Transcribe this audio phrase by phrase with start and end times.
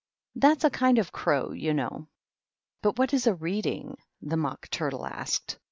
[0.33, 2.07] That's a kind of a crow, you know.""
[2.81, 5.59] But what is a' Reading' f the Mock Turtle asked.